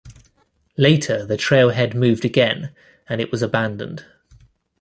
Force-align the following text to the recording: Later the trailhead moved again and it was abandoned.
Later 0.79 1.23
the 1.27 1.37
trailhead 1.37 1.93
moved 1.93 2.25
again 2.25 2.73
and 3.07 3.21
it 3.21 3.31
was 3.31 3.43
abandoned. 3.43 4.03